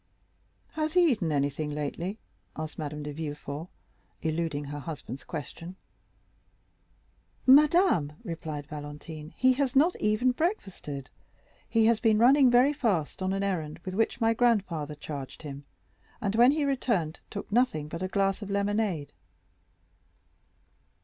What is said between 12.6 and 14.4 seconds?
fast on an errand with which my